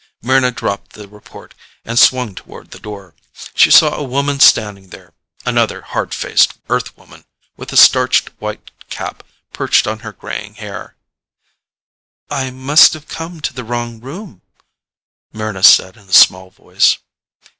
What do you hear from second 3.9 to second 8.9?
a woman standing there another hard faced Earthwoman, with a starched, white